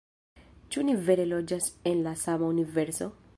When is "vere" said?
1.09-1.27